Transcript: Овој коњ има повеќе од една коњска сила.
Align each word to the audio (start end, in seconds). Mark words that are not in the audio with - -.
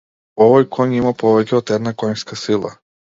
Овој 0.45 0.63
коњ 0.77 0.95
има 0.99 1.11
повеќе 1.23 1.55
од 1.59 1.73
една 1.75 1.93
коњска 2.05 2.39
сила. 2.45 2.73